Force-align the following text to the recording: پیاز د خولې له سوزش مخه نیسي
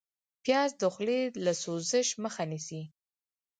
پیاز 0.43 0.71
د 0.81 0.83
خولې 0.93 1.21
له 1.43 1.51
سوزش 1.63 2.07
مخه 2.23 2.43
نیسي 2.51 2.81